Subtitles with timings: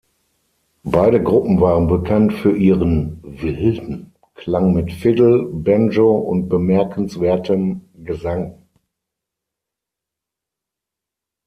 [0.81, 8.63] Beide Gruppen waren bekannt für ihren „wilden“ Klang mit Fiddle, Banjo und bemerkenswertem Gesang.